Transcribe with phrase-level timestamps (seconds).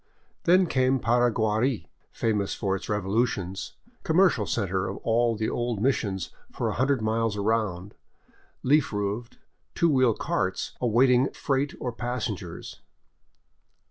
[0.45, 6.69] Then came Paraguari, famous for its revolutions, commercial center of all the old missions for
[6.69, 7.93] a hundred miles around,
[8.63, 9.37] leaf roofed,
[9.75, 12.81] two wheel carts awaiting freight or passengers.